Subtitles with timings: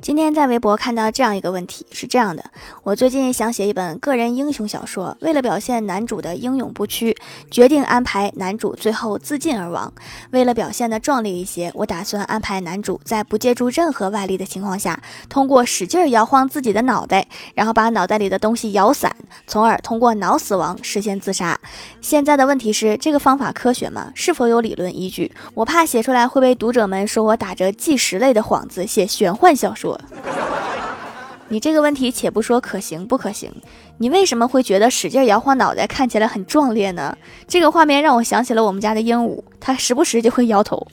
[0.00, 2.44] 今天在微博看到这样一个问题，是这样的：
[2.84, 7.16] 我最近想写一本个人英雄小说，为了表现男主的英勇不屈，
[7.50, 9.92] 决定安排男主最后自尽而亡。
[10.30, 19.14] 为了表现的壮烈一些，我打算安排男主在不借助任何外力的情况下，通过使劲摇晃自己的脑袋，然后把脑袋里的东西摇散，
[19.48, 21.58] 从而通过脑死亡实现自杀。
[22.00, 24.12] 现在的问题是，这个方法科学吗？
[24.14, 25.32] 是否有理论依据？
[25.54, 29.87] 我怕写出来会被读者们说我打着纪实类的幌子写玄幻小说。
[31.50, 33.50] 你这个问题，且不说可行不可行，
[33.96, 37.16] 你为什么会觉得使劲摇晃脑袋看起来很壮烈呢？
[37.46, 40.86] 这个画面让我想起了我们家的鹦鹉，它时不时就会摇头。